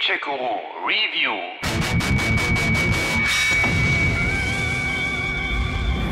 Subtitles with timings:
[0.00, 1.36] Race Guru Review.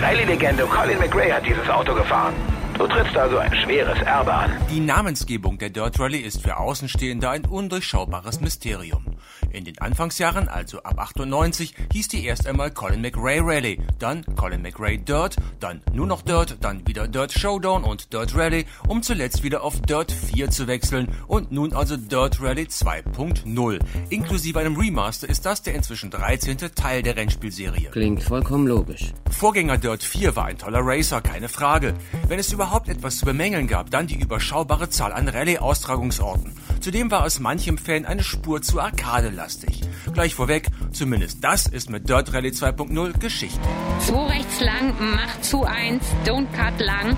[0.00, 2.34] Rallye-Legende Colin McRae hat dieses Auto gefahren.
[2.78, 4.50] Du trittst also ein schweres Erbe an.
[4.70, 9.04] Die Namensgebung der Dirt Rally ist für Außenstehende ein undurchschaubares Mysterium.
[9.50, 14.62] In den Anfangsjahren, also ab 98, hieß die erst einmal Colin McRae Rally, dann Colin
[14.62, 19.42] McRae Dirt, dann nur noch Dirt, dann wieder Dirt Showdown und Dirt Rally, um zuletzt
[19.42, 23.80] wieder auf Dirt 4 zu wechseln und nun also Dirt Rally 2.0.
[24.08, 26.56] Inklusive einem Remaster ist das der inzwischen 13.
[26.74, 27.90] Teil der Rennspielserie.
[27.90, 29.12] Klingt vollkommen logisch.
[29.30, 31.94] Vorgänger Dirt 4 war ein toller Racer, keine Frage.
[32.28, 36.52] Wenn es überhaupt etwas zu bemängeln gab, dann die überschaubare Zahl an Rallye-Austragungsorten.
[36.80, 39.82] Zudem war es manchem Fan eine Spur zu arkadelastig.
[40.12, 43.60] Gleich vorweg, zumindest das ist mit Dirt Rally 2.0 Geschichte.
[44.00, 47.16] 2 rechts lang, macht zu 1, don't cut lang,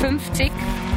[0.00, 0.50] 50.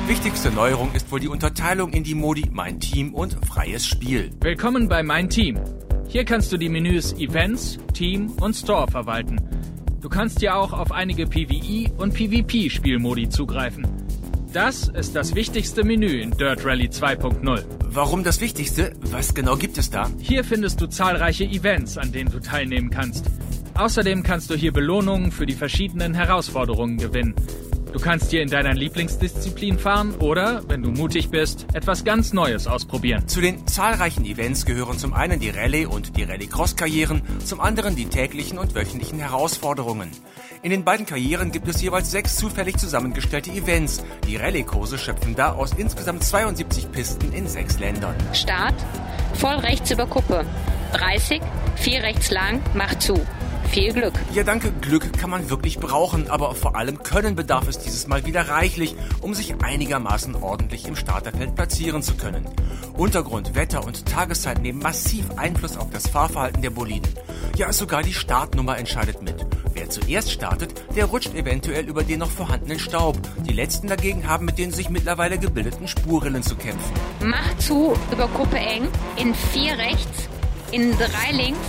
[0.07, 4.31] Wichtigste Neuerung ist wohl die Unterteilung in die Modi Mein Team und Freies Spiel.
[4.39, 5.59] Willkommen bei Mein Team.
[6.07, 9.41] Hier kannst du die Menüs Events, Team und Store verwalten.
[9.99, 13.85] Du kannst ja auch auf einige PvE und PvP-Spielmodi zugreifen.
[14.53, 17.63] Das ist das wichtigste Menü in Dirt Rally 2.0.
[17.83, 18.93] Warum das Wichtigste?
[19.01, 20.09] Was genau gibt es da?
[20.19, 23.25] Hier findest du zahlreiche Events, an denen du teilnehmen kannst.
[23.75, 27.35] Außerdem kannst du hier Belohnungen für die verschiedenen Herausforderungen gewinnen.
[27.93, 32.67] Du kannst hier in deiner Lieblingsdisziplin fahren oder, wenn du mutig bist, etwas ganz Neues
[32.67, 33.27] ausprobieren.
[33.27, 38.05] Zu den zahlreichen Events gehören zum einen die Rallye- und die Rallye-Cross-Karrieren, zum anderen die
[38.05, 40.11] täglichen und wöchentlichen Herausforderungen.
[40.63, 44.03] In den beiden Karrieren gibt es jeweils sechs zufällig zusammengestellte Events.
[44.27, 48.15] Die Rallye-Kurse schöpfen da aus insgesamt 72 Pisten in sechs Ländern.
[48.33, 48.75] Start,
[49.33, 50.45] voll rechts über Kuppe.
[50.93, 51.41] 30,
[51.75, 53.19] 4 rechts lang, macht zu.
[53.71, 54.13] Viel Glück.
[54.33, 54.71] Ja, danke.
[54.81, 58.95] Glück kann man wirklich brauchen, aber vor allem Können bedarf es dieses Mal wieder reichlich,
[59.21, 62.47] um sich einigermaßen ordentlich im Starterfeld platzieren zu können.
[62.95, 67.09] Untergrund, Wetter und Tageszeit nehmen massiv Einfluss auf das Fahrverhalten der Boliden.
[67.55, 69.45] Ja, sogar die Startnummer entscheidet mit.
[69.73, 73.17] Wer zuerst startet, der rutscht eventuell über den noch vorhandenen Staub.
[73.47, 76.93] Die letzten dagegen haben mit den sich mittlerweile gebildeten Spurrillen zu kämpfen.
[77.19, 78.87] Macht zu über Kuppe eng,
[79.17, 80.29] in 4 rechts,
[80.71, 81.59] in 3 links,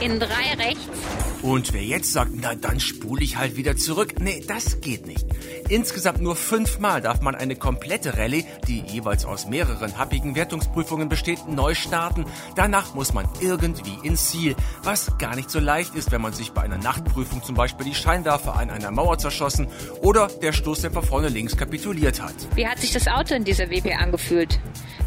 [0.00, 0.26] in 3
[0.58, 1.25] rechts.
[1.46, 5.24] Und wer jetzt sagt, na dann spule ich halt wieder zurück, nee, das geht nicht.
[5.68, 11.46] Insgesamt nur fünfmal darf man eine komplette Rallye, die jeweils aus mehreren happigen Wertungsprüfungen besteht,
[11.46, 12.24] neu starten.
[12.56, 16.50] Danach muss man irgendwie ins Ziel, was gar nicht so leicht ist, wenn man sich
[16.50, 19.68] bei einer Nachtprüfung zum Beispiel die Scheinwerfer an einer Mauer zerschossen
[20.00, 22.34] oder der Stoßdämpfer vorne links kapituliert hat.
[22.56, 24.58] Wie hat sich das Auto in dieser WP angefühlt?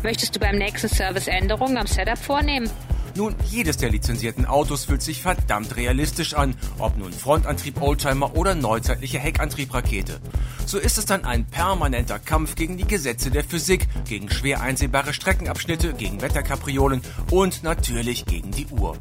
[0.04, 2.70] Möchtest du beim nächsten Service Änderungen am Setup vornehmen?
[3.16, 8.56] Nun, jedes der lizenzierten Autos fühlt sich verdammt realistisch an, ob nun Frontantrieb Oldtimer oder
[8.56, 10.20] neuzeitliche Heckantrieb-Rakete.
[10.66, 15.14] So ist es dann ein permanenter Kampf gegen die Gesetze der Physik, gegen schwer einsehbare
[15.14, 18.98] Streckenabschnitte, gegen Wetterkapriolen und natürlich gegen die Uhr.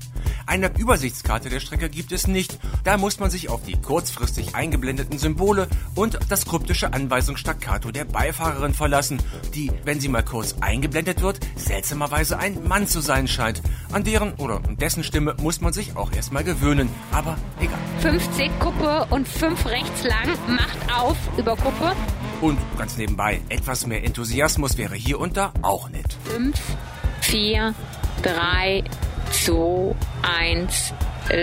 [0.48, 5.18] Eine Übersichtskarte der Strecke gibt es nicht, da muss man sich auf die kurzfristig eingeblendeten
[5.18, 9.22] Symbole und das kryptische Anweisungsstaccato der Beifahrerin verlassen,
[9.54, 13.60] die, wenn sie mal kurz eingeblendet wird, seltsamerweise ein Mann zu sein scheint.
[13.92, 17.78] An deren oder dessen Stimme muss man sich auch erstmal gewöhnen, aber egal.
[18.00, 21.94] 50 Kuppe und 5 rechts lang, macht auf über Kuppe.
[22.40, 26.16] Und ganz nebenbei, etwas mehr Enthusiasmus wäre hier und da auch nett.
[26.24, 26.58] 5,
[27.20, 27.74] 4,
[28.22, 28.84] 3,
[29.30, 30.94] 2, 1,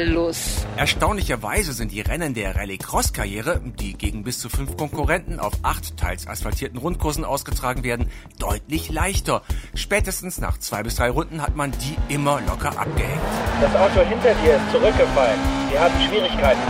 [0.05, 0.65] los.
[0.77, 6.27] Erstaunlicherweise sind die Rennen der Rallye-Cross-Karriere, die gegen bis zu fünf Konkurrenten auf acht teils
[6.27, 8.09] asphaltierten Rundkursen ausgetragen werden,
[8.39, 9.43] deutlich leichter.
[9.75, 13.21] Spätestens nach zwei bis drei Runden hat man die immer locker abgehängt.
[13.61, 15.39] Das Auto hinter dir ist zurückgefallen.
[15.69, 16.61] Wir haben Schwierigkeiten.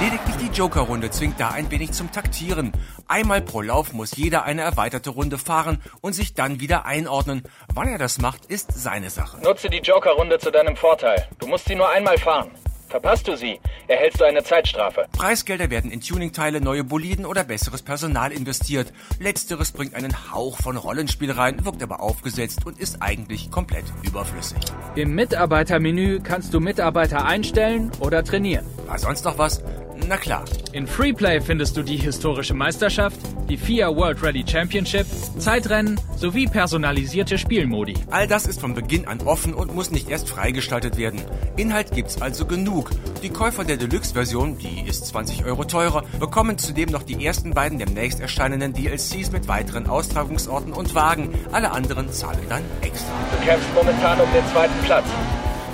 [0.00, 2.72] Lediglich die Joker-Runde zwingt da ein wenig zum Taktieren.
[3.06, 7.42] Einmal pro Lauf muss jeder eine erweiterte Runde fahren und sich dann wieder einordnen.
[7.74, 9.38] Wann er das macht, ist seine Sache.
[9.42, 11.26] Nutze die Joker-Runde zu deinem Vorteil.
[11.38, 12.50] Du musst sie nur einmal fahren.
[12.88, 15.06] Verpasst du sie, erhältst du eine Zeitstrafe.
[15.12, 18.94] Preisgelder werden in Tuningteile, neue Boliden oder besseres Personal investiert.
[19.20, 24.58] Letzteres bringt einen Hauch von Rollenspiel rein, wirkt aber aufgesetzt und ist eigentlich komplett überflüssig.
[24.94, 28.64] Im Mitarbeitermenü kannst du Mitarbeiter einstellen oder trainieren.
[28.86, 29.62] War sonst noch was?
[30.08, 30.44] Na klar.
[30.72, 33.20] In Freeplay findest du die historische Meisterschaft,
[33.50, 35.06] die FIA World Rally Championship,
[35.36, 37.92] Zeitrennen sowie personalisierte Spielmodi.
[38.10, 41.20] All das ist von Beginn an offen und muss nicht erst freigestaltet werden.
[41.56, 42.90] Inhalt gibt's also genug.
[43.22, 47.78] Die Käufer der Deluxe-Version, die ist 20 Euro teurer, bekommen zudem noch die ersten beiden
[47.78, 51.34] demnächst erscheinenden DLCs mit weiteren Austragungsorten und Wagen.
[51.52, 53.12] Alle anderen zahlen dann extra.
[53.38, 55.04] Du kämpfst momentan um den zweiten Platz.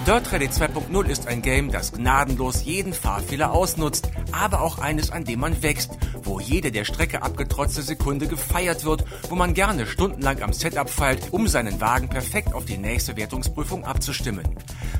[0.07, 5.25] Dirt Rally 2.0 ist ein Game, das gnadenlos jeden Fahrfehler ausnutzt, aber auch eines, an
[5.25, 5.93] dem man wächst,
[6.23, 11.33] wo jede der Strecke abgetrotzte Sekunde gefeiert wird, wo man gerne stundenlang am Setup feilt,
[11.33, 14.45] um seinen Wagen perfekt auf die nächste Wertungsprüfung abzustimmen.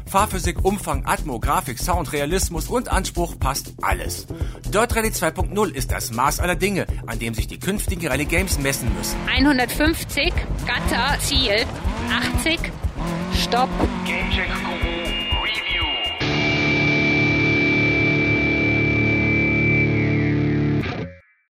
[0.07, 4.27] Fahrphysik, Umfang, Atmo, Grafik, Sound, Realismus und Anspruch passt alles.
[4.73, 8.59] Dirt Rally 2.0 ist das Maß aller Dinge, an dem sich die künftigen Rally Games
[8.59, 9.19] messen müssen.
[9.29, 10.33] 150,
[10.67, 11.67] Gatter, Ziel,
[12.39, 12.59] 80,
[13.33, 13.71] Stopp.
[14.05, 15.24] Gamecheck Guru